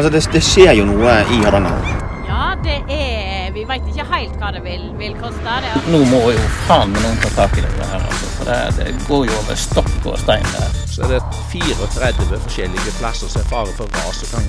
[0.00, 1.88] Altså, det, det skjer jo noe i Hardanger.
[2.24, 5.56] Ja, det er Vi veit ikke helt hva det vil, vil koste.
[5.60, 5.82] Det.
[5.92, 8.30] Nå må jo faen meg noen ta tak i det her, altså.
[8.38, 10.80] For det, det går jo over stokk og stein der.
[10.88, 11.20] Så er det
[11.52, 14.48] 34 forskjellige plasser som er fare for ras og kan,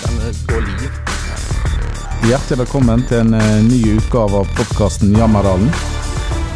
[0.00, 0.88] kan gå liv.
[2.24, 5.68] Hjertelig velkommen til en eh, ny utgave av podkasten Jammerdalen.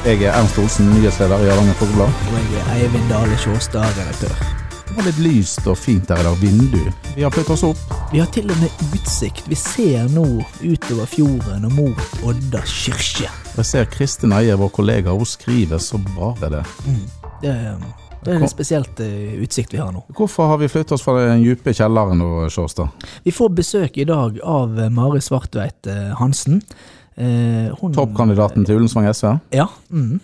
[0.08, 2.20] Jeg er Ernst Olsen, nyhetsleder i Hardanger Folkeblad.
[2.32, 4.53] Og jeg er Eivind Dale Sjåstad, redaktør.
[4.94, 6.36] Det var litt lyst og fint der i dag.
[6.38, 6.82] Vindu.
[7.16, 7.94] Vi har flyttet oss opp.
[8.12, 9.48] Vi har til og med utsikt.
[9.50, 10.22] Vi ser nå
[10.62, 13.26] utover fjorden og mot Odda kirke.
[13.56, 16.60] Jeg ser Kristin Eie, vår kollega, hun skriver så bare det.
[17.42, 17.54] Det,
[18.22, 20.04] det er en spesielt uh, utsikt vi har nå.
[20.14, 23.10] Hvorfor har vi flyttet oss fra den dype kjelleren nå, Sjåstad?
[23.26, 26.62] Vi får besøk i dag av eh, Mari Svartveit eh, Hansen.
[27.18, 29.32] Eh, Toppkandidaten til Ullensvang SV.
[29.58, 29.66] Ja.
[29.90, 30.22] Mm.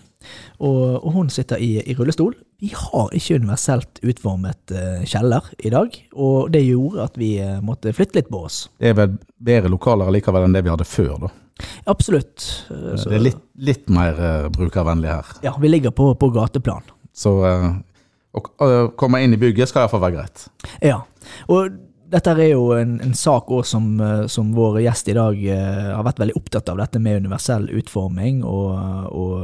[0.63, 2.39] Og, og hun sitter i, i rullestol.
[2.61, 7.55] Vi har ikke universelt utformet eh, kjeller i dag, og det gjorde at vi eh,
[7.65, 8.67] måtte flytte litt på oss.
[8.77, 11.31] Det er vel bedre lokaler likevel enn det vi hadde før, da.
[11.89, 12.45] Absolutt.
[12.69, 14.21] Eh, så- Det er litt, litt mer
[14.53, 15.25] brukervennlig her.
[15.47, 16.85] Ja, vi ligger på, på gateplan.
[17.13, 17.33] Så
[18.31, 18.41] å
[18.95, 20.45] komme inn i bygget skal iallfall være greit.
[20.85, 21.01] Ja,
[21.51, 21.73] og
[22.11, 25.91] dette er jo en, en sak også som, eh, som vår gjest i dag eh,
[25.95, 28.73] har vært veldig opptatt av, dette med universell utforming og,
[29.15, 29.35] og,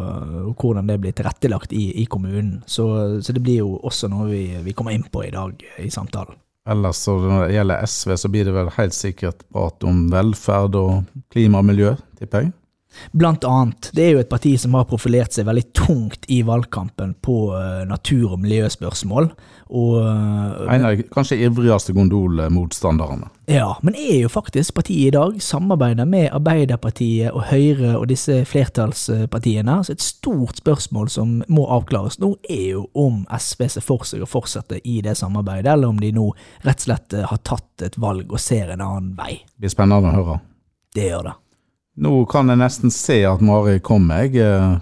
[0.49, 2.61] og hvordan det blir tilrettelagt i, i kommunen.
[2.65, 2.87] Så,
[3.23, 5.93] så det blir jo også noe vi, vi kommer inn på i dag eh, i
[5.93, 6.39] samtalen.
[6.67, 11.05] Ellers når det gjelder SV, så blir det vel helt sikkert prat om velferd og
[11.31, 12.55] klima og miljø, tipper jeg.
[13.11, 17.15] Blant annet, det er jo et parti som har profilert seg veldig tungt i valgkampen
[17.23, 19.31] på eh, natur- og miljøspørsmål.
[19.69, 23.29] Og, eh, En av de kanskje ivrigste gondolmotstanderne.
[23.47, 28.41] Ja, men er jo faktisk partiet i dag, samarbeider med Arbeiderpartiet og Høyre og disse
[28.45, 29.79] flertallspartiene.
[29.83, 34.23] Så et stort spørsmål som må avklares nå, er jo om SV ser for seg
[34.23, 36.29] å fortsette i det samarbeidet, eller om de nå
[36.67, 39.41] rett og slett har tatt et valg og ser en annen vei.
[39.55, 40.39] Det blir spennende å høre.
[40.95, 41.37] Det gjør det.
[41.97, 44.27] Nå kan jeg nesten se at Mari kommer.
[44.27, 44.33] Jeg,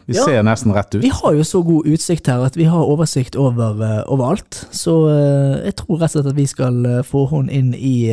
[0.06, 0.24] vi Ja.
[0.26, 1.02] ser nesten rett ut.
[1.02, 4.68] Vi har jo så god utsikt her at vi har oversikt over, eh, over alt.
[4.76, 8.12] Så eh, jeg tror rett og slett at vi skal eh, få henne inn i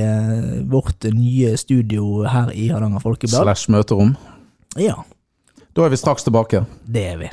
[0.70, 3.42] vårt nye studio her i Hardanger Folkeblad.
[3.42, 4.14] Slash møterom.
[4.78, 4.94] Ja,
[5.74, 6.64] Da er vi straks tilbake.
[6.86, 7.30] det er vi.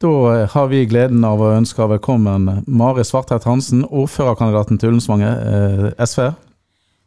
[0.00, 5.22] Da eh, har vi gleden av å ønske velkommen Mari Svartheit Hansen, ordførerkandidaten til Ullensvang
[5.24, 6.26] eh, SV.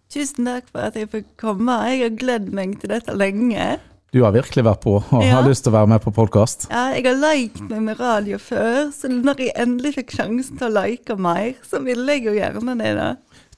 [0.09, 1.75] Tusen takk for at jeg fikk komme.
[1.91, 3.75] Jeg har gledd meg til dette lenge.
[4.09, 5.35] Du har virkelig vært på og Ja.
[5.37, 6.65] har lyst til å være med på podkast.
[6.71, 10.71] Ja, jeg har liket meg med radio før, så når jeg endelig fikk sjansen til
[10.71, 13.11] å like mer, så ville jeg jo gjerne det, da.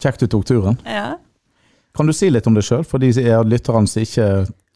[0.03, 0.79] Kjekt du tok turen.
[0.83, 1.13] Ja,
[1.95, 4.27] Kan du si litt om deg sjøl, for de er lytterne som ikke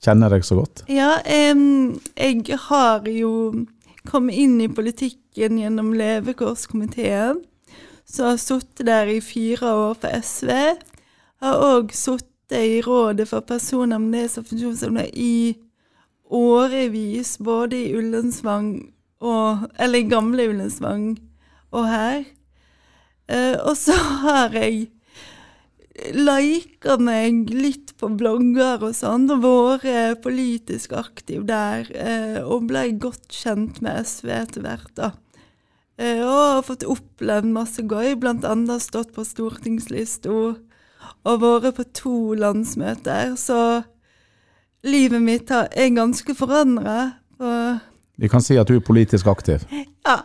[0.03, 0.81] kjenner deg så godt?
[0.91, 1.13] ja
[1.51, 3.29] um, jeg har jo
[4.07, 7.41] kommet inn i politikken gjennom levekårskomiteen,
[8.05, 10.51] så har sittet der i fire år for SV.
[11.41, 15.55] Har òg sittet i Rådet for personer med nedsatt funksjonsevne i
[16.29, 18.91] årevis, både i Ullensvang
[19.25, 21.15] og Eller i gamle Ullensvang
[21.71, 22.25] og her.
[23.29, 23.95] Eh, og så
[24.25, 24.89] har jeg
[26.13, 31.87] lika meg litt på blogger og sånn, og vært politisk aktiv der.
[31.93, 35.11] eh, og ble godt kjent med SV etter hvert, da.
[35.97, 42.17] Eh, og har fått opplevd masse gøy, annet stått på stortingslista og vært på to
[42.33, 43.35] landsmøter.
[43.39, 43.83] Så
[44.83, 47.15] livet mitt er ganske forandra.
[48.17, 49.63] Vi kan si at du er politisk aktiv.
[50.05, 50.21] ja,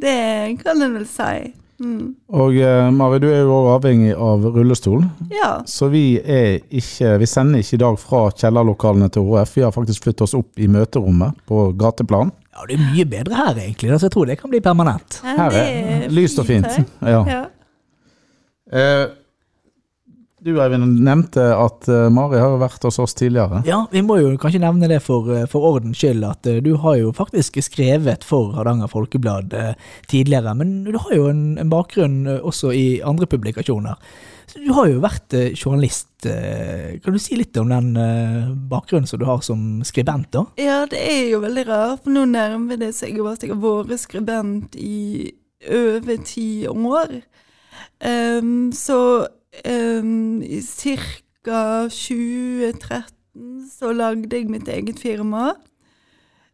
[0.00, 1.54] det kan en vel si.
[1.80, 2.14] Mm.
[2.36, 5.62] Og eh, Mari, du er jo også avhengig av rullestol, Ja.
[5.64, 9.54] så vi er ikke Vi sender ikke i dag fra kjellerlokalene til HF.
[9.56, 12.32] Vi har faktisk flyttet oss opp i møterommet på gateplan.
[12.52, 15.20] Ja, det er mye bedre her egentlig, så jeg tror det kan bli permanent.
[15.24, 15.64] Ja, Her det
[16.04, 16.66] er lyst og fint.
[16.66, 16.84] her.
[17.00, 17.24] Ja.
[17.24, 17.40] Ja.
[18.72, 19.06] Eh,
[20.40, 23.60] du Eivind nevnte at eh, Mari har vært hos oss tidligere.
[23.68, 26.72] Ja, vi må jo kanskje nevne det for, eh, for ordens skyld, at eh, du
[26.80, 29.54] har jo faktisk skrevet for Hardanger Folkeblad
[30.10, 33.98] tidligere, men du har jo en, en bakgrunn også i andre publikasjoner.
[34.50, 36.08] Så du har jo vært journalist.
[36.24, 37.92] Kan du si litt om den
[38.66, 40.42] bakgrunnen som du har som skribent, da?
[40.58, 43.60] Ja, det er jo veldig rart, for nå nærmer det seg jo at jeg har
[43.62, 45.30] vært skribent i
[45.70, 47.20] over ti år.
[48.00, 51.88] Um, så i ca.
[51.88, 53.10] 2013
[53.72, 55.54] så lagde jeg mitt eget firma.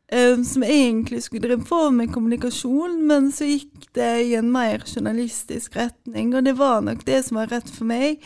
[0.07, 4.85] Um, som egentlig skulle drive på med kommunikasjon, men så gikk det i en mer
[4.87, 8.23] journalistisk retning, og det var nok det som var rett for meg.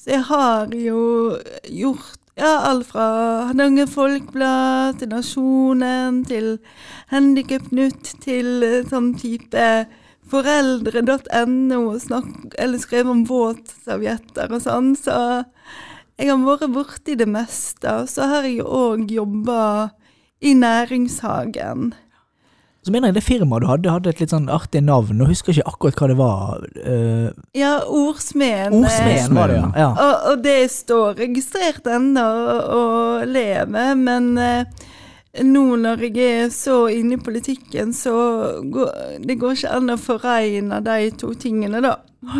[0.00, 1.02] Så jeg har jo
[1.68, 3.04] gjort ja, alt fra
[3.50, 6.56] Hardanger Folkeblad til Nasjonen til
[7.12, 9.66] Handikapnytt til eh, sånn type
[10.34, 15.18] foreldre.no og skrev om våtservietter og sånn, så
[16.18, 17.90] jeg har vært borti det meste.
[18.02, 19.90] Og så har jeg òg jobba
[20.44, 21.92] i næringshagen.
[22.84, 25.22] Så mener jeg det firmaet du hadde, hadde et litt sånn artig navn.
[25.24, 26.66] og husker ikke akkurat hva det var.
[26.84, 27.30] Uh...
[27.56, 28.84] Ja, Ordsmeden.
[28.84, 29.70] Ordsmeden var det, ja.
[29.80, 29.86] ja.
[29.94, 32.26] Og, og det står registrert ennå
[32.76, 34.90] og lever, men eh,
[35.42, 38.14] nå når jeg er så inne i politikken, så
[38.70, 41.96] går det går ikke an å foregne de to tingene, da.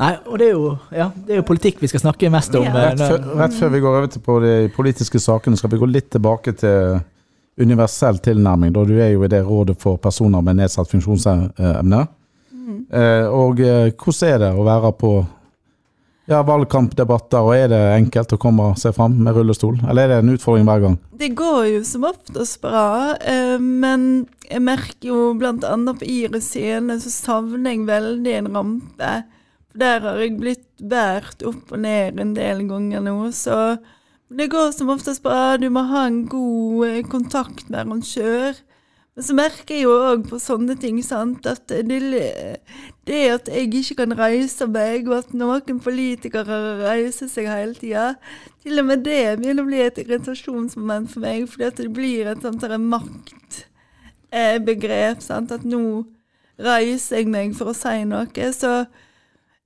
[0.00, 2.64] Nei, og det er, jo, ja, det er jo politikk vi skal snakke mest om.
[2.64, 2.72] Ja.
[2.72, 5.80] eh, Rett før, rett før vi går over til på de politiske sakene, skal vi
[5.82, 7.00] gå litt tilbake til
[7.60, 8.72] universell tilnærming.
[8.72, 12.00] Da du er jo i det rådet for personer med nedsatt funksjonsevne.
[12.90, 15.12] Eh, og eh, hvordan er det å være på
[16.30, 19.80] ja, valgkampdebatter, og er det enkelt å komme seg fram med rullestol?
[19.90, 20.96] Eller er det en utfordring hver gang?
[21.20, 24.06] Det går jo som oftest bra, eh, men
[24.46, 29.12] jeg merker jo annet på Iris scene så savner jeg veldig en rampe.
[29.78, 33.78] Der har jeg blitt båret opp og ned en del ganger nå, så
[34.30, 35.56] det går som oftest bra.
[35.58, 38.58] Du må ha en god eh, kontakt med arrangør.
[39.20, 41.82] Så merker jeg jo òg på sånne ting sant, at det,
[43.08, 48.14] det at jeg ikke kan reise meg, og at noen politikere reiser seg hele tida,
[48.64, 52.26] til og med det begynner å bli et irritasjonsmoment for meg, fordi at det blir
[52.30, 55.18] et sånt maktbegrep.
[55.24, 56.04] sant, At nå
[56.60, 58.50] reiser jeg meg for å si noe.
[58.56, 58.72] Så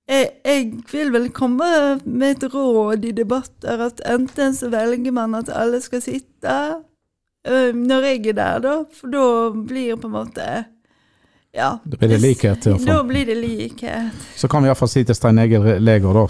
[0.09, 1.69] jeg, jeg vil vel komme
[2.05, 6.57] med et råd i debatter at enten så velger man at alle skal sitte
[7.45, 9.25] når jeg er der, da, for da
[9.55, 10.47] blir på en måte
[11.55, 11.79] Ja.
[11.85, 12.89] Da blir det likhet, i hvert fall.
[12.89, 14.25] Da blir det likhet.
[14.35, 16.27] Så kan vi iallfall si til Stein Egil Leger, da.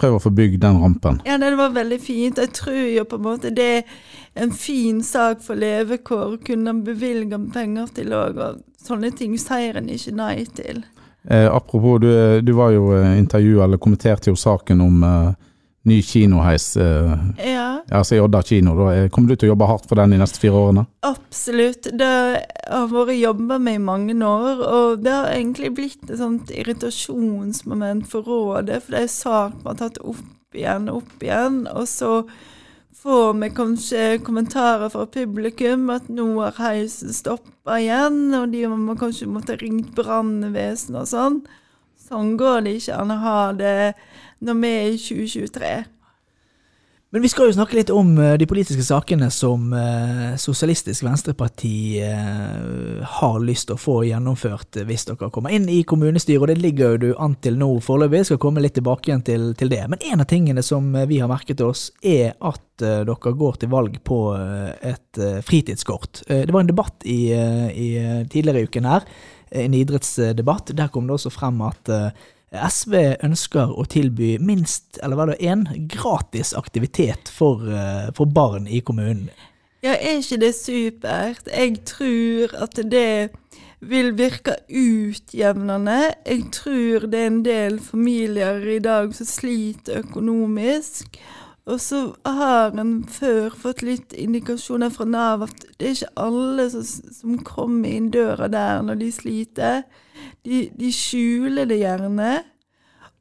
[0.00, 1.18] Prøv å få bygd den rampen.
[1.28, 2.38] Ja, det var veldig fint.
[2.40, 3.82] Jeg tror jo på en måte det er
[4.40, 9.76] en fin sak for levekår å kunne bevilge penger til òg, og sånne ting sier
[9.76, 10.80] en ikke nei til.
[11.28, 15.34] Eh, apropos, du, du var jo intervjuet intervjua, eller kommenterte jo saken om eh,
[15.84, 16.76] ny kinoheis.
[16.76, 17.12] Eh,
[17.52, 18.74] Ja, altså i Odda kino.
[18.78, 18.92] Da.
[18.94, 20.86] Eh, Kommer du til å jobbe hardt for den de neste fire årene?
[21.02, 21.88] absolutt.
[21.98, 22.10] Det
[22.70, 28.06] har vært jobba med i mange år, og det har egentlig blitt et sånt irritasjonsmoment
[28.10, 31.62] for rådet, for det er en sak man har tatt opp igjen og opp igjen,
[31.72, 32.22] og så
[33.02, 38.94] får vi kanskje kommentarer fra publikum at nå har heisen stoppa igjen, og de må
[39.00, 41.40] kanskje måtte ringt brannvesenet og sånn.
[42.08, 43.94] Sånn går det ikke an å ha det
[44.42, 45.74] når vi er i 2023.
[47.12, 52.00] Men vi skal jo snakke litt om eh, de politiske sakene som eh, Sosialistisk Venstreparti
[52.00, 56.56] eh, har lyst til å få gjennomført hvis dere kommer inn i kommunestyret, og det
[56.64, 58.22] ligger jo du an til nå foreløpig.
[58.30, 59.82] Skal komme litt tilbake igjen til, til det.
[59.92, 64.00] Men en av tingene som vi har merket oss, er at dere går til valg
[64.08, 66.24] på et fritidskort.
[66.26, 67.88] Det var en debatt i, i
[68.32, 69.04] tidligere i uken her,
[69.62, 70.72] en idrettsdebatt.
[70.80, 71.92] Der kom det også frem at
[72.52, 72.94] SV
[73.24, 78.80] ønsker å tilby minst, eller hva det én gratis aktivitet for, eh, for barn i
[78.80, 79.30] kommunen.
[79.82, 81.48] Ja, er ikke det supert?
[81.50, 83.32] Jeg tror at det
[83.80, 86.14] vil virke utjevnende.
[86.26, 91.18] Jeg tror det er en del familier i dag som sliter økonomisk.
[91.66, 96.70] Og så har en før fått litt indikasjoner fra Nav at det er ikke alle
[96.70, 99.82] som, som kommer inn døra der når de sliter.
[100.46, 102.32] De, de skjuler det gjerne.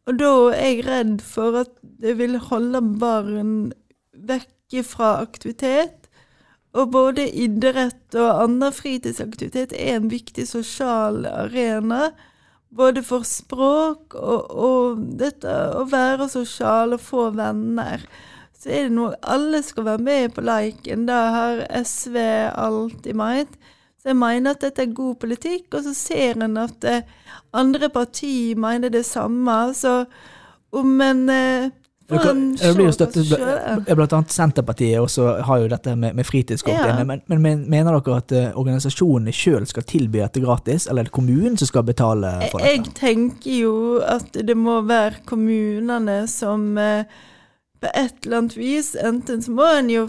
[0.10, 3.56] Og da er jeg redd for at det vil holde barn
[4.28, 6.10] vekke fra aktivitet.
[6.72, 12.12] Og både idrett og annen fritidsaktivitet er en viktig sosial arena.
[12.72, 18.06] Både for språk og, og dette å være sosial og få venner.
[18.56, 21.08] Så er det noe Alle skal være med på leiken.
[21.10, 22.18] Det har SV
[22.56, 23.60] alltid meint.
[24.02, 27.04] Så jeg mener at dette er god politikk, og så ser en at eh,
[27.54, 29.60] andre partier mener det samme.
[29.78, 30.06] Så
[30.74, 31.70] om en eh,
[32.12, 33.30] Det blir jo støttet,
[33.88, 36.90] blant annet Senterpartiet også har jo dette med, med fritidskort Ja.
[36.96, 41.06] inne, men, men men mener dere at eh, organisasjonene sjøl skal tilby dette gratis, eller
[41.06, 42.98] er det kommunen som skal betale for Jeg dette?
[43.00, 47.06] tenker jo at det må være kommunene som eh,
[47.82, 50.04] på et eller annet vis Enten så må en jo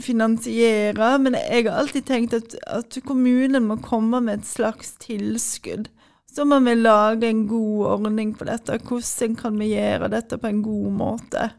[0.00, 5.90] finansiere, men jeg har alltid tenkt at, at kommunen må komme med et slags tilskudd.
[6.34, 8.80] Så må vi lage en god ordning på dette.
[8.88, 11.50] Hvordan kan vi gjøre dette på en god måte?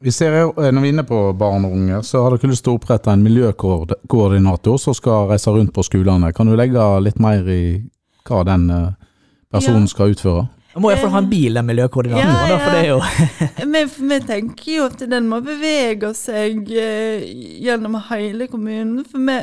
[0.00, 2.50] Vi ser jo, eh, Når vi er inne på barn og unge, så har dere
[2.50, 6.32] lyst til å opprette en miljøkoordinator som skal reise rundt på skolene.
[6.36, 7.82] Kan du legge litt mer i
[8.28, 8.92] hva den eh,
[9.52, 9.92] personen Ja.
[9.94, 10.48] skal utføre?
[10.70, 13.88] Man må iallfall ha en bil, den miljøkoordinatoren, Ja, da, for det er jo Men
[13.90, 17.24] vi tenker jo at den må bevege seg eh,
[17.64, 19.02] gjennom hele kommunen.
[19.08, 19.34] For vi,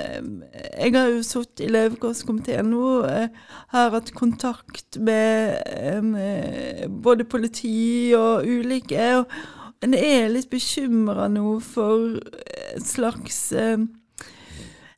[0.77, 8.15] jeg har jo sittet i levekårskomiteen nå, eh, har hatt kontakt med eh, både politi
[8.15, 9.09] og ulike.
[9.19, 13.51] Og en er litt bekymra nå for et slags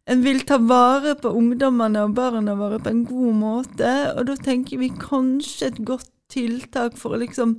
[0.10, 4.38] en vil ta vare på ungdommene og barna våre på en god måte, og da
[4.42, 7.58] tenker vi kanskje et godt tiltak for å liksom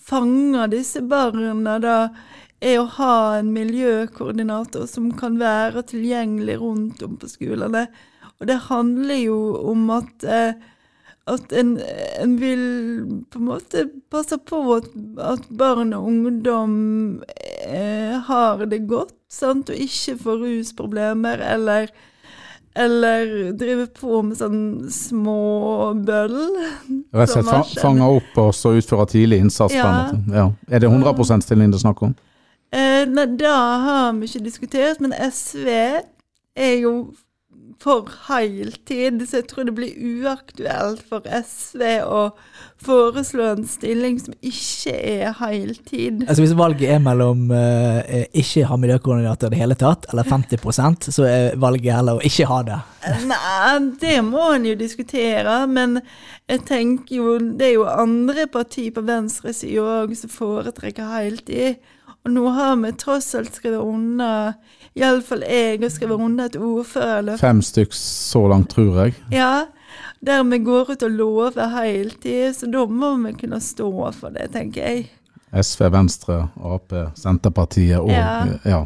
[0.00, 1.96] fange disse barna, da,
[2.60, 7.86] er å ha en miljøkoordinator som kan være tilgjengelig rundt om på skolene.
[8.40, 9.38] Og det handler jo
[9.70, 10.52] om at, eh,
[11.30, 11.74] at en,
[12.20, 12.62] en vil
[13.32, 14.92] på en måte passe på at,
[15.24, 16.76] at barn og ungdom
[17.64, 19.72] eh, har det godt, sant?
[19.72, 21.92] og ikke får rusproblemer eller
[22.74, 24.60] eller drive på med sånn
[24.94, 26.36] småbøll.
[27.12, 29.74] Rett og slett fa fange opp og så utføre tidlig innsats.
[29.74, 30.10] Ja.
[30.30, 30.46] Ja.
[30.70, 32.14] Er det 100 %-stilling det er snakk om?
[32.70, 37.10] Eh, nei, da har vi ikke diskutert, men SV er jo
[37.80, 42.22] for heiltid, så jeg tror det blir uaktuelt for SV å
[42.84, 46.26] foreslå en stilling som ikke er heiltid.
[46.26, 48.00] Altså Hvis valget er mellom uh,
[48.36, 52.48] ikke ha miljøkoordinator i det hele tatt, eller 50% så er valget heller å ikke
[52.50, 52.80] ha det.
[53.30, 56.02] Nei, det må en jo diskutere, men
[56.50, 61.80] jeg tenker jo Det er jo andre partier på venstresida òg som foretrekker heiltid.
[62.26, 64.52] Og nå har vi tross alt skrevet unna
[64.98, 67.40] Iallfall jeg har skrevet under et ordførerløfte.
[67.40, 69.14] Fem stykk så langt, tror jeg.
[69.32, 69.66] Ja,
[70.26, 74.50] der vi går ut og lover heltid, så da må vi kunne stå for det,
[74.52, 75.06] tenker jeg.
[75.50, 78.44] SV, Venstre, Ap, Senterpartiet og Ja.
[78.64, 78.84] ja,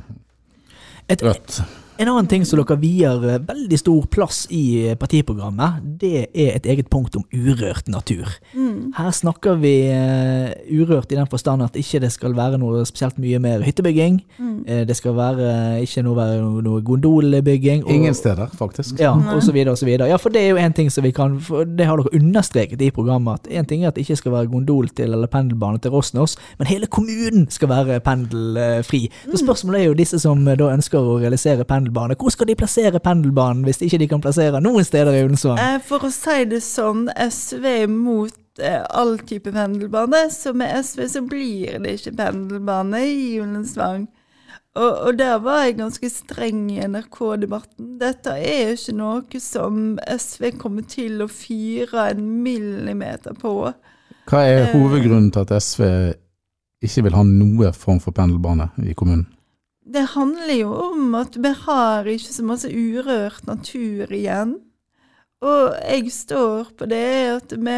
[1.09, 1.63] Et, Rødt.
[1.97, 6.57] En annen ting som dere vier eh, veldig stor plass i eh, partiprogrammet, det er
[6.57, 8.27] et eget punkt om urørt natur.
[8.51, 8.89] Mm.
[8.97, 13.21] Her snakker vi eh, urørt i den forstand at ikke det skal være noe spesielt
[13.23, 14.19] mye mer hyttebygging.
[14.43, 14.57] Mm.
[14.89, 15.47] Det skal være,
[15.85, 17.85] ikke noe, være noe, noe gondolbygging.
[17.85, 18.99] og- Ingen steder, faktisk.
[18.99, 20.09] Ja, og så videre og så videre.
[20.11, 22.83] Ja, for det er jo en ting som vi kan for Det har dere understreket
[22.83, 23.45] i programmet.
[23.47, 26.37] at En ting er at det ikke skal være gondol til eller pendelbane til Rosnos,
[26.59, 29.11] men hele kommunen skal være pendelfri.
[29.31, 32.17] Så spørsmålet er jo disse som da ønsker å realisere pendelbane.
[32.17, 35.59] Hvor skal de plassere pendelbanen hvis ikke de kan plassere noen steder i Ullensvang?
[35.61, 40.73] Eh, For å si det sånn, SV er imot eh, all type pendelbane, så med
[40.85, 44.07] SV så blir det ikke pendelbane i Ullensvang.
[44.75, 47.93] Og, og der var jeg ganske streng i NRK-debatten.
[48.01, 53.71] Dette er ikke noe som SV kommer til å fyre en millimeter på.
[54.27, 54.73] Hva er Eh.
[54.75, 55.85] hovedgrunnen til at SV
[56.83, 59.29] ikke vil ha noe form for pendelbane i kommunen?
[59.95, 64.57] Det handler jo om at vi har ikke så masse urørt natur igjen.
[65.45, 67.77] Og jeg står på det at vi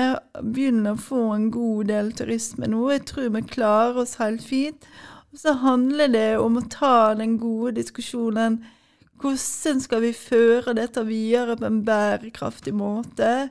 [0.54, 2.85] begynner å få en god del turisme nå.
[2.94, 4.87] Jeg tror vi klarer oss helt fint.
[5.35, 8.62] Og så handler det om å ta den gode diskusjonen.
[9.20, 13.50] Hvordan skal vi føre dette videre på en bærekraftig måte?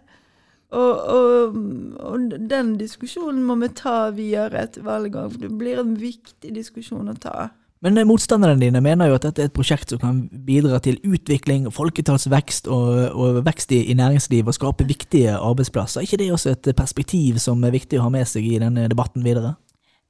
[0.73, 1.59] Og, og,
[2.01, 7.17] og den diskusjonen må vi ta videre etter valget, det blir en viktig diskusjon å
[7.21, 7.51] ta.
[7.83, 10.99] Men eh, motstanderne dine mener jo at dette er et prosjekt som kan bidra til
[11.03, 16.01] utvikling, folketallsvekst og, og vekst i, i næringslivet og skape viktige arbeidsplasser.
[16.01, 18.87] Er ikke det også et perspektiv som er viktig å ha med seg i denne
[18.91, 19.57] debatten videre?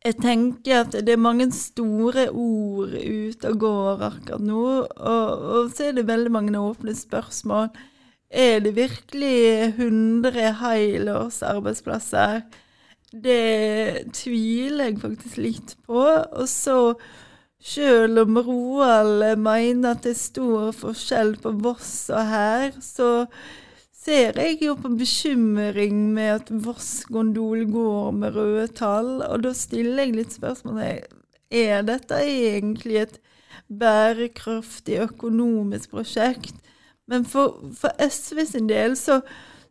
[0.06, 5.72] Jeg tenker at det er mange store ord ute og går akkurat nå, og, og
[5.74, 7.72] så er det veldig mange åpne spørsmål.
[8.30, 12.44] Er det virkelig 100 helårs arbeidsplasser?
[13.10, 16.04] Det tviler jeg faktisk litt på.
[16.06, 16.94] Og så,
[17.66, 23.26] sjøl om Roald mener at det er stor forskjell på Voss og her, så
[24.06, 29.54] ser jeg jo på bekymring med at Voss gondol går med røde tall, og da
[29.58, 30.84] stiller jeg litt spørsmål
[31.56, 33.18] er dette egentlig et
[33.70, 36.56] bærekraftig økonomisk prosjekt?
[37.10, 39.22] Men for, for SV sin del så,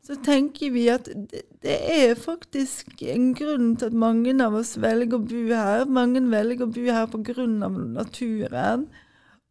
[0.04, 5.16] så tenker vi at det, er faktisk en grunn til at mange av oss velger
[5.16, 5.87] å bo her.
[5.88, 7.46] Mange velger å bo her pga.
[7.46, 8.88] naturen.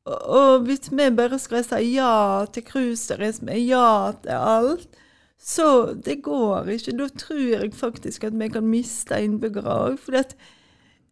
[0.05, 4.99] Og, hvis vi bare skal si ja til cruiseturisme, ja til alt,
[5.39, 6.97] så det går ikke.
[6.99, 9.97] Da tror jeg faktisk at vi kan miste innbyggere òg.
[9.99, 10.21] For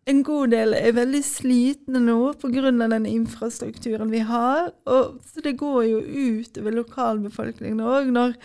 [0.05, 2.71] en god del er veldig slitne nå pga.
[2.71, 4.71] den infrastrukturen vi har.
[4.85, 8.11] Og, så det går jo utover lokalbefolkningen òg.
[8.11, 8.37] Når,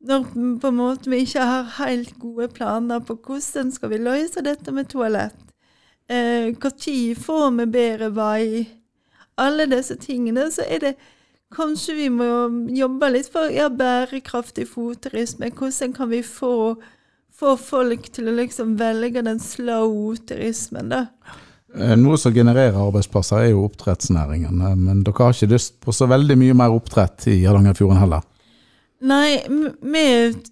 [0.00, 0.26] når
[0.62, 4.72] på en måte vi ikke har helt gode planer på hvordan skal vi løse dette
[4.74, 5.38] med toalett.
[6.08, 8.66] Når eh, får vi bedre vei?
[9.38, 10.50] Alle disse tingene.
[10.50, 10.94] Så er det
[11.54, 12.28] kanskje vi må
[12.74, 15.50] jobbe litt for ja, bærekraftig fotturisme.
[15.50, 16.78] Hvordan kan vi få
[17.38, 21.04] få folk til å liksom velge den slow turismen, da.
[21.76, 24.64] Eh, Noe som genererer arbeidsplasser, er jo oppdrettsnæringen.
[24.80, 28.26] Men dere har ikke lyst på så veldig mye mer oppdrett i Hardangerfjorden heller.
[28.98, 30.06] Nei, vi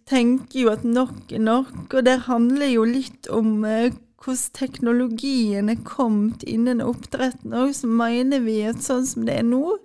[0.07, 3.91] tenker jo at nok er nok, og det handler jo litt om eh,
[4.23, 7.73] hvordan teknologien er kommet innen oppdretten òg.
[7.75, 9.77] Så mener vi at sånn som det er nå,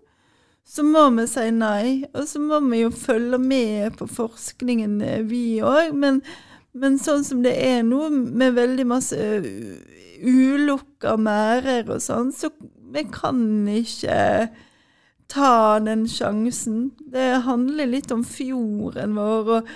[0.61, 2.05] så må vi si nei.
[2.13, 5.97] Og så må vi jo følge med på forskningen, eh, vi òg.
[5.97, 6.21] Men,
[6.73, 9.73] men sånn som det er nå, med veldig masse uh,
[10.21, 12.53] ulukka merder og sånn, så
[12.93, 13.41] vi kan
[13.73, 14.51] ikke
[15.31, 16.91] ta den sjansen.
[17.13, 19.71] Det handler litt om fjorden vår, og,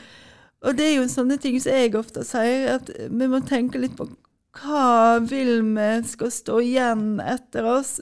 [0.66, 3.96] og det er jo sånne ting som jeg ofte sier, at vi må tenke litt
[3.98, 4.10] på
[4.56, 7.98] hva vil vi skal stå igjen etter oss?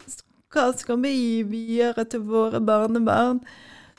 [0.53, 3.39] Hva skal vi gi videre til våre barnebarn?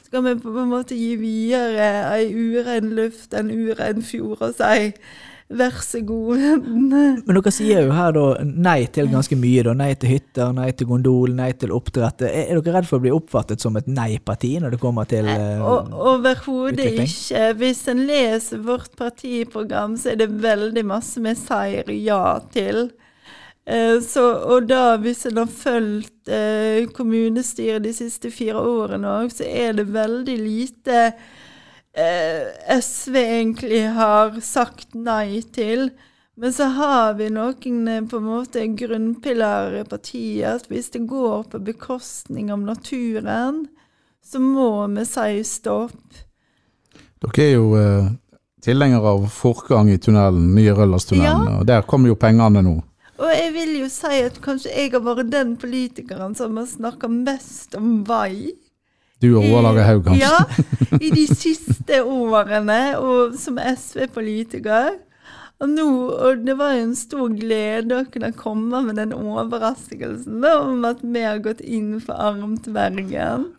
[0.04, 4.92] Skal vi på en måte gi videre ei urein luft, en urein fjord, og si
[5.48, 6.40] vær så god?
[6.64, 9.62] Men dere sier jo her da nei til ganske mye.
[9.66, 12.24] da, Nei til hytter, nei til gondol, nei til oppdrett.
[12.26, 15.28] Er, er dere redd for å bli oppfattet som et nei-parti når det kommer til
[15.28, 15.62] eh,
[16.14, 17.46] Overhodet ikke.
[17.60, 22.24] Hvis en leser vårt partiprogram, så er det veldig masse vi sier ja
[22.54, 22.88] til.
[23.66, 24.24] Eh, Så,
[24.54, 29.72] og da, hvis en har fulgt eh, kommunestyret de siste fire årene òg, så er
[29.78, 31.32] det veldig lite eh,
[31.94, 35.90] SV egentlig har sagt nei til.
[36.34, 40.64] Men så har vi noen eh, på en måte grunnpilarer i partiet.
[40.64, 43.66] At hvis det går på bekostning av naturen,
[44.24, 46.18] så må vi si stopp.
[47.22, 48.10] Dere er jo eh,
[48.64, 52.74] tilhengere av fortgang i tunnelen, nye Røllerstunnelen, og der kommer jo pengene nå.
[53.14, 57.08] Og jeg vil jo si at kanskje jeg har vært den politikeren som har snakka
[57.12, 58.56] mest om vei.
[59.24, 60.28] Du og Roar Lager Haug, kanskje?
[60.28, 64.94] Ja, i de siste årene, og som SV-politiker.
[65.62, 70.42] Og nå, og det var jo en stor glede å kunne komme med den overraskelsen
[70.42, 73.52] da, om at vi har gått inn for armtvergen.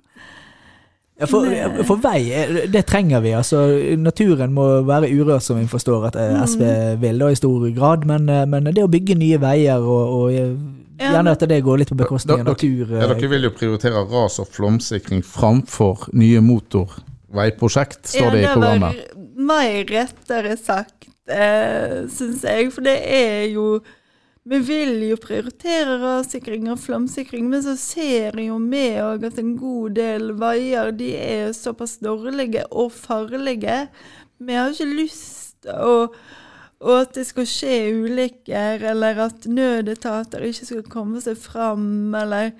[1.16, 1.48] Ja, for,
[1.88, 3.32] for vei, eh, det trenger vi.
[3.38, 3.62] altså
[3.98, 6.66] Naturen må være urørt, som vi forstår at eh, SV
[7.00, 8.04] vil da i stor grad.
[8.10, 10.52] Men, eh, men det å bygge nye veier, og, og eh,
[11.00, 14.06] gjerne at det går litt på bekostning av natur Ja, eh, dere vil jo prioritere
[14.12, 19.02] ras- og flomsikring framfor nye motorveiprosjekt, står det i programmet.
[19.02, 22.72] Det var mer rettere sagt, eh, syns jeg.
[22.74, 23.82] For det er jo
[24.48, 29.56] Vi vil jo prioritere rassikring og flomsikring, men så ser jo vi òg at en
[29.58, 33.88] god del veier de er såpass dårlige og farlige.
[34.38, 36.12] Vi har ikke lyst å
[36.86, 42.54] og at det skal skje ulykker, eller at nødetater ikke skal komme seg fram, eller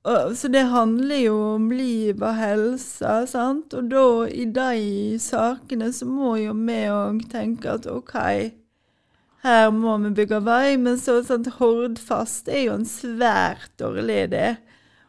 [0.00, 3.74] og, Så det handler jo om liv og helse, sant?
[3.76, 8.16] Og da, i de sakene, så må jo vi òg tenke at OK,
[9.44, 14.46] her må vi bygge vei, men så sånn Hordfast er jo en svært dårlig idé.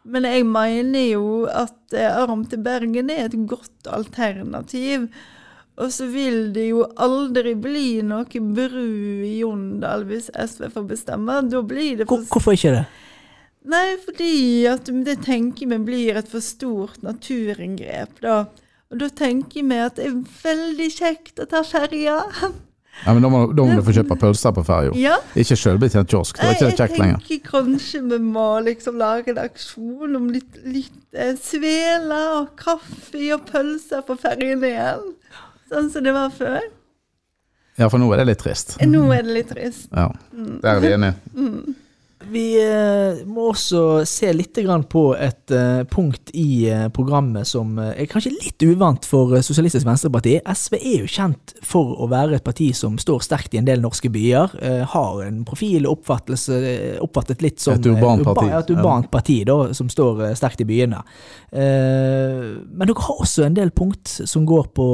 [0.03, 5.09] Men jeg mener jo at eh, arm til Bergen er et godt alternativ.
[5.81, 8.89] Og så vil det jo aldri bli noe bru
[9.25, 11.39] i Jondal hvis SV får bestemme.
[11.49, 12.83] Da blir det for Hvorfor ikke det?
[13.71, 18.43] Nei, fordi at det tenker vi blir et for stort naturinngrep, da.
[18.91, 22.17] Og da tenker vi at det er veldig kjekt å ta ferja.
[23.05, 24.91] Ja, men da må, da må du få kjøpe pølser på ferja.
[24.99, 25.15] Ja.
[25.39, 26.37] Ikke sjølbetjent kiosk.
[26.37, 30.27] Det er ikke det kjekt jeg tenker kanskje vi må liksom lage en aksjon om
[30.33, 35.07] litt, litt eh, sveler og kaffe og pølser på ferjen igjen.
[35.71, 36.59] Sånn som det var før.
[37.79, 38.75] Ja, for nå er det litt trist.
[38.83, 39.87] Nå er det litt trist.
[39.95, 41.15] Ja, Der er vi enige.
[42.29, 44.57] Vi eh, må også se litt
[44.91, 50.37] på et eh, punkt i eh, programmet som er kanskje litt uvant for Sosialistisk Venstreparti.
[50.45, 53.81] SV er jo kjent for å være et parti som står sterkt i en del
[53.81, 54.57] norske byer.
[54.91, 60.35] har en profil oppfattet litt som Et urbant parti, et urbant parti da, som står
[60.37, 61.01] sterkt i byene.
[61.51, 64.87] Men dere har også en del punkt som går på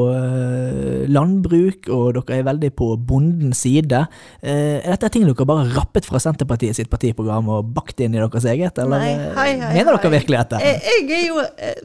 [1.10, 4.06] landbruk, og dere er veldig på bondens side.
[4.42, 8.46] Er dette ting dere bare rappet fra Senterpartiet sitt partiprogram og bakt inn i deres
[8.46, 10.02] eget, eller Nei, eh, hei, hei, mener hei.
[10.02, 10.60] dere virkelig dette?
[10.62, 11.82] Jeg, jeg er jo eh,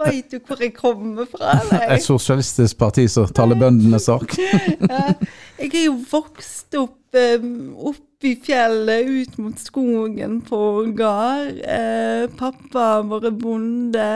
[0.00, 1.58] Veit du hvor jeg kommer fra?
[1.60, 1.90] eller?
[1.98, 4.32] Et sosialistisk parti som taler bøndenes sak.
[4.40, 5.12] Ja,
[5.60, 10.60] jeg er jo vokst opp um, oppe i fjellet, ut mot skogen på
[10.96, 11.60] gard.
[11.60, 14.08] Eh, pappa har vært bonde.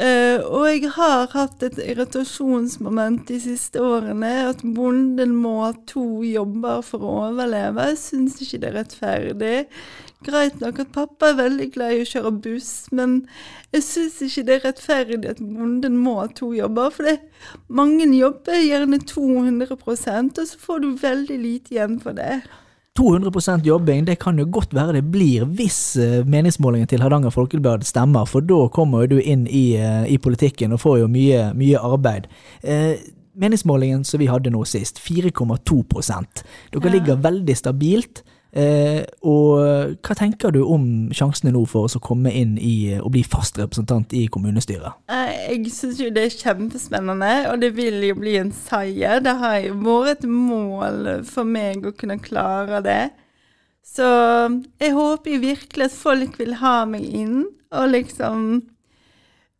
[0.00, 6.22] Eh, og jeg har hatt et irritasjonsmoment de siste årene, at bonden må ha to
[6.24, 7.90] jobber for å overleve.
[7.92, 9.58] Jeg syns ikke det er rettferdig.
[10.24, 13.20] Greit nok at pappa er veldig glad i å kjøre buss, men
[13.74, 16.90] jeg syns ikke det er rettferdig at bonden må ha to jobber.
[16.94, 17.18] For det,
[17.68, 22.40] mange jobber gjerne 200 og så får du veldig lite igjen for det.
[22.98, 27.86] 200% jobbing, det kan jo godt være det blir hvis eh, meningsmålingen til Hardanger Folkeblad
[27.88, 31.46] stemmer, for da kommer jo du inn i, eh, i politikken og får jo mye,
[31.56, 32.28] mye arbeid.
[32.62, 33.00] Eh,
[33.32, 35.80] meningsmålingen som vi hadde nå sist, 4,2
[36.72, 36.92] Dere Ja.
[36.92, 38.22] ligger veldig stabilt.
[38.52, 40.84] Eh, og hva tenker du om
[41.16, 44.98] sjansene nå for oss å komme inn i å og bli fast representant i kommunestyret?
[45.08, 49.20] Eh, Jeg syns jo det er kjempespennende, og det vil jo bli en seier.
[49.24, 53.02] Det har jo vært et mål for meg å kunne klare det.
[53.82, 54.06] Så
[54.80, 58.62] jeg håper virkelig at folk vil ha meg inn, og liksom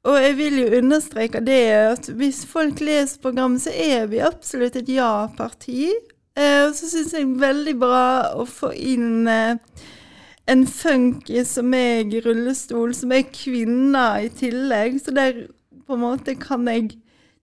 [0.02, 4.74] Og jeg vil jo understreke det at hvis folk leser programmet, så er vi absolutt
[4.74, 5.92] et ja-parti.
[6.36, 8.04] Eh, og så syns jeg det veldig bra
[8.40, 9.58] å få inn eh,
[10.50, 14.98] en funky som meg i rullestol, som er kvinne i tillegg.
[15.04, 15.44] Så der
[15.86, 16.94] på en måte kan jeg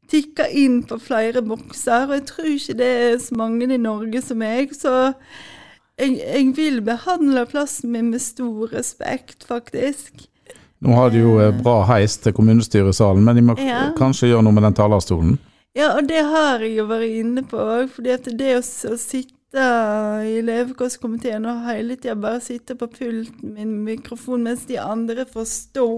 [0.10, 2.08] tikke inn på flere bokser.
[2.10, 5.14] Og jeg tror ikke det er så mange i Norge som meg, så
[6.00, 10.26] jeg, jeg vil behandle plassen min med stor respekt, faktisk.
[10.80, 13.90] Nå har de jo eh, bra heis til kommunestyresalen, men de må Ja.
[13.98, 15.38] kanskje gjøre noe med den talerstolen.
[15.78, 19.66] Ja, og det har jeg jo vært inne på òg, at det å, å sitte
[20.30, 25.48] i levekårskomiteen og hele tida bare sitte på pulten min mikrofon mens de andre får
[25.50, 25.90] stå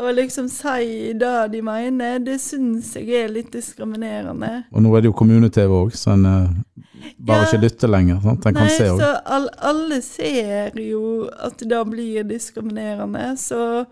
[0.00, 4.64] og liksom si det de mener, det syns jeg er litt diskriminerende.
[4.72, 7.48] Og nå er det jo kommune-TV òg, så en eh, bare Ja.
[7.48, 8.20] ikke lytter lenger.
[8.24, 8.46] Sant?
[8.46, 9.00] En Nei, kan se òg.
[9.00, 13.86] så all, alle ser jo at det blir diskriminerende, så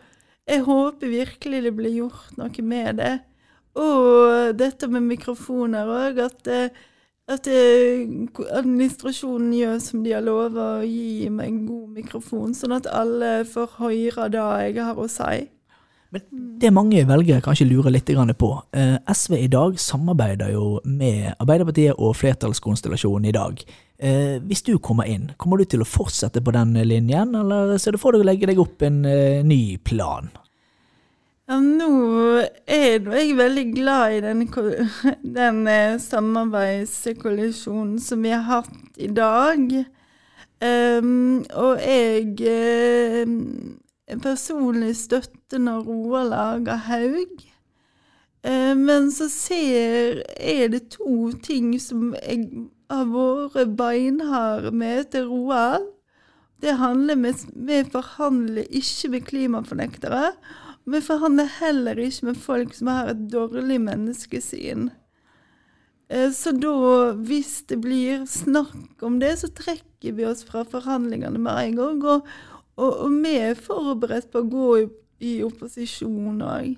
[0.48, 3.18] jeg håper virkelig det blir gjort noe med det.
[3.78, 6.70] Og dette med mikrofoner òg, at, eh,
[7.28, 8.08] at eh,
[8.58, 13.44] administrasjonen gjør som de har lova, å gi meg en god mikrofon, sånn at alle
[13.48, 15.46] får høre det jeg har å si.
[16.08, 16.22] Men
[16.58, 18.08] det mange velgere kanskje lurer litt
[18.40, 23.62] på, eh, SV i dag samarbeider jo med Arbeiderpartiet og flertallskonstellasjonen i dag.
[23.98, 27.98] Hvis du kommer inn, kommer du til å fortsette på den linjen, eller ser du
[27.98, 30.30] for deg å legge deg opp en ny plan?
[31.48, 34.42] Ja, nå er jeg veldig glad i den,
[35.38, 39.72] den samarbeidskollisjonen samarbeidskoalisjonen som vi har hatt i dag.
[40.60, 43.32] Um, og jeg eh,
[44.20, 47.40] personlig støtter når Roar lager Haug.
[48.44, 55.32] Um, men så ser er det to ting som jeg har vært beinhard med til
[55.32, 55.80] Roar.
[56.60, 60.32] Det handler med Vi forhandler ikke med klimafornektere.
[60.88, 64.88] Vi forhandler heller ikke med folk som har et dårlig menneskesyn.
[66.08, 71.38] Eh, Så da, hvis det blir snakk om det, så trekker vi oss fra forhandlingene
[71.38, 72.02] med en gang.
[72.04, 72.26] Og,
[72.78, 74.86] og, og vi er forberedt på å gå i,
[75.20, 76.76] i opposisjon òg.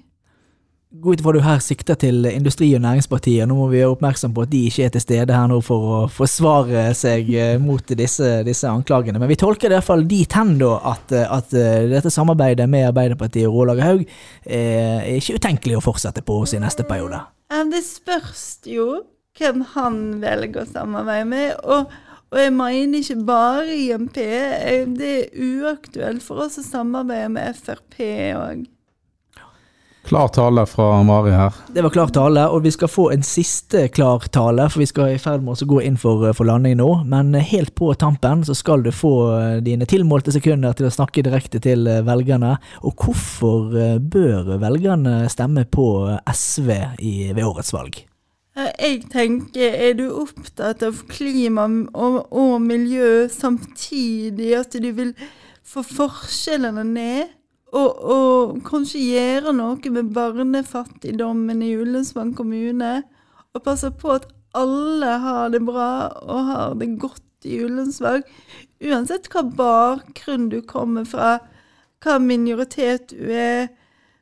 [0.92, 3.46] Gå ut ifra du her sikter til Industri- og Næringspartiet.
[3.46, 5.84] Nå må vi være oppmerksom på at de ikke er til stede her nå for
[5.86, 9.20] å forsvare seg eh, mot disse, disse anklagene.
[9.22, 12.10] Men vi tolker det i hvert fall dit hen da at, eh, at eh, dette
[12.10, 14.02] samarbeidet med Arbeiderpartiet og Rålager Haug
[14.50, 17.22] er ikke utenkelig å fortsette på oss i neste periode.
[17.70, 18.88] Det spørs jo
[19.38, 21.54] hvem han velger å samarbeide med.
[21.70, 21.94] Og,
[22.34, 24.18] og jeg mener ikke bare IMP.
[24.98, 28.02] Det er uaktuelt for oss å samarbeide med Frp
[28.42, 28.66] òg.
[30.10, 31.54] Klar tale fra Mari her.
[31.74, 35.12] Det var klar tale, og vi skal få en siste klar tale, for vi skal
[35.14, 36.88] i ferd med å gå inn for, for landing nå.
[37.06, 41.22] Men helt på tampen så skal du få eh, dine tilmålte sekunder til å snakke
[41.22, 42.56] direkte til eh, velgerne.
[42.82, 45.86] Og hvorfor eh, bør velgerne stemme på
[46.26, 48.02] SV i, ved årets valg?
[48.58, 55.14] Eh, Jeg tenker, er du opptatt av klima og, og miljø samtidig at du vil
[55.62, 57.36] få forskjellene ned?
[57.70, 63.02] Og, og kanskje gjøre noe med barnefattigdommen i Ullensvang kommune?
[63.54, 64.26] Og passe på at
[64.58, 65.90] alle har det bra
[66.24, 68.24] og har det godt i Ullensvang?
[68.82, 71.36] Uansett hva bakgrunn du kommer fra,
[72.02, 73.68] hva minoritet du er.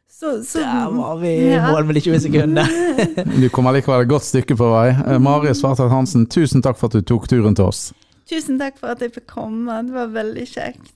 [0.09, 1.71] Så, så, Der var vi i Ja.
[1.73, 2.65] mål med de 20 sekundene.
[3.43, 4.89] Du kommer likevel et godt stykke på vei.
[5.07, 7.93] Eh, Mari Svartad Hansen, tusen takk for at du tok turen til oss.
[8.29, 9.77] Tusen takk for at jeg fikk komme.
[9.87, 10.93] Det var veldig kjekt.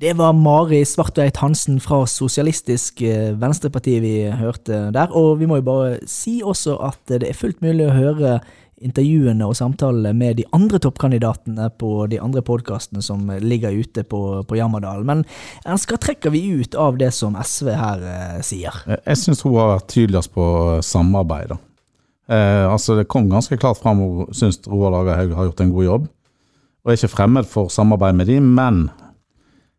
[0.00, 5.10] Det var Mari Svartveit Hansen fra Sosialistisk eh, Venstreparti vi hørte der.
[5.12, 8.30] Og vi må jo bare si også at det er fullt mulig å høre
[8.80, 14.20] intervjuene og samtalene med de andre toppkandidatene på de andre podkastene som ligger ute på,
[14.48, 15.04] på Jammerdal.
[15.04, 15.26] Men
[15.68, 18.80] hva trekker vi ut av det som SV her eh, sier?
[19.02, 20.46] Jeg syns hun har vært tydeligst på
[20.80, 21.52] samarbeid.
[21.52, 21.60] da.
[22.32, 25.88] Eh, altså Det kom ganske klart fram hun syns Roar Lagerhaug har gjort en god
[25.90, 26.10] jobb.
[26.80, 28.86] Og er ikke fremmed for samarbeid med de, men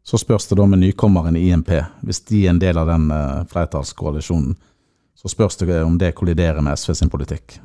[0.03, 1.71] så spørs det da med nykommeren i INP.
[2.01, 4.55] Hvis de er en del av den eh, flertallskoalisjonen,
[5.21, 7.59] så spørs det om det kolliderer med SV sin politikk.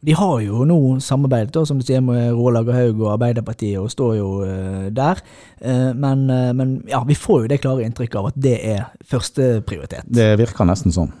[0.00, 3.90] De har jo nå samarbeidet da, som du sier, med Roar Lagerhaug og Arbeiderpartiet, og
[3.92, 5.20] står jo uh, der.
[5.60, 8.86] Uh, men, uh, men ja, vi får jo det klare inntrykket av at det er
[9.12, 10.08] førsteprioritet.
[10.08, 11.12] Det virker nesten sånn.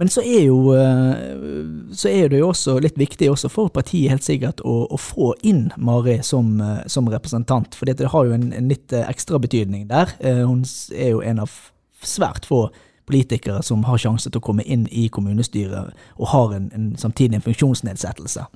[0.00, 4.08] Men så er, jo, eh, så er det jo også litt viktig også for partiet
[4.14, 8.32] helt sikkert å, å få inn Mari som, eh, som representant, for det har jo
[8.32, 10.14] en, en litt eh, ekstra betydning der.
[10.24, 10.62] Hun
[10.96, 11.52] er jo en av
[12.00, 12.70] svært få
[13.10, 17.36] politikere som har sjanse til å komme inn i kommunestyret og har en, en, samtidig
[17.36, 18.46] en funksjonsnedsettelse.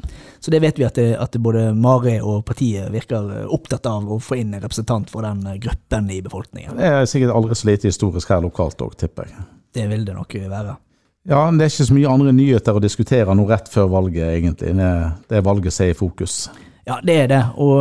[0.40, 4.09] Så det vet vi at, det, at det både Mari og partiet virker opptatt av
[4.16, 6.80] å få inn en representant for den gruppen i befolkningen.
[6.80, 9.46] Det er sikkert aldri så lite historisk her lokalt òg, tipper jeg.
[9.76, 10.78] Det vil det nok være.
[11.24, 14.26] Ja, men det er ikke så mye andre nyheter å diskutere nå rett før valget,
[14.28, 14.74] egentlig.
[14.76, 16.34] Det, er valget som er i fokus.
[16.84, 17.40] Ja, det er det.
[17.64, 17.78] Og,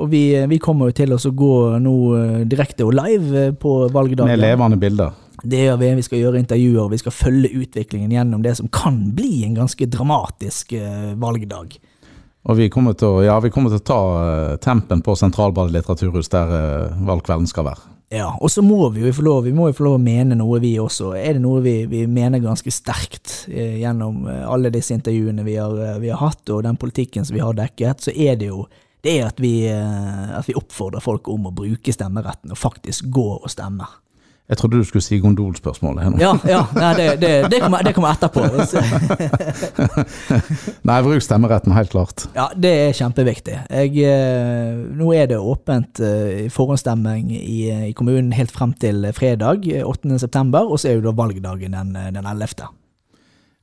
[0.00, 3.74] og vi, vi kommer jo til å gå nå eh, direkte og live eh, på
[3.92, 4.32] valgdagen.
[4.32, 5.12] Med levende bilder.
[5.40, 5.92] Det gjør vi.
[5.98, 9.88] Vi skal gjøre intervjuer, vi skal følge utviklingen gjennom det som kan bli en ganske
[9.92, 11.76] dramatisk eh, valgdag.
[12.48, 14.02] Og vi kommer til å, ja, vi kommer til å ta
[14.64, 16.54] tempen på Sentralbadet litteraturhus der
[17.04, 17.90] valgkvelden skal være.
[18.10, 20.34] Ja, og så må vi jo få lov, vi må jo få lov å mene
[20.34, 21.12] noe, vi også.
[21.14, 25.54] Er det noe vi, vi mener ganske sterkt eh, gjennom eh, alle disse intervjuene vi
[25.54, 28.50] har, eh, vi har hatt, og den politikken som vi har dekket, så er det
[28.50, 28.64] jo
[29.06, 33.28] det at vi, eh, at vi oppfordrer folk om å bruke stemmeretten og faktisk gå
[33.36, 33.86] og stemme.
[34.50, 36.18] Jeg trodde du skulle si gondolspørsmålet her nå.
[36.18, 38.42] Ja, ja nei, det, det, det, kommer, det kommer etterpå.
[40.90, 42.24] Nei, bruk stemmeretten, helt klart.
[42.34, 43.60] Ja, det er kjempeviktig.
[43.70, 47.60] Jeg, eh, nå er det åpent eh, forhåndsstemming i,
[47.92, 50.18] i kommunen helt frem til fredag, eh, 8.
[50.18, 52.66] september, og så er jo da valgdagen den, eh, den 11.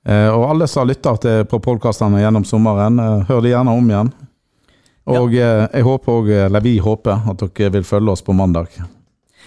[0.07, 3.91] Eh, og alle som har til på podkastene gjennom sommeren, eh, hør det gjerne om
[3.91, 4.15] igjen.
[5.07, 5.67] Og ja.
[5.67, 8.71] jeg håper også, eller vi håper, at dere vil følge oss på mandag.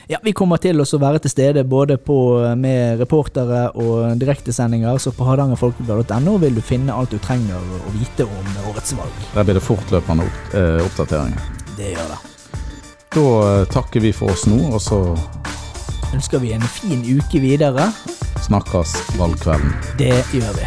[0.08, 2.16] Ja, Vi kommer til å være til stede både på,
[2.58, 8.24] med reportere og direktesendinger, så på hardangerfolkeblad.no vil du finne alt du trenger å vite
[8.26, 9.20] om årets valg.
[9.34, 11.38] Der blir det fortløpende eh, oppdateringer.
[11.76, 12.18] Det gjør det.
[13.14, 13.26] Da
[13.60, 15.02] eh, takker vi for oss nå, og så
[16.10, 17.84] Ønsker vi en fin uke videre.
[18.42, 19.70] snakkes valgkvelden.
[19.98, 20.66] Det gjør vi.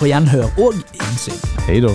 [0.00, 1.38] På gjenhør og innsyn.
[1.68, 1.94] Hei da.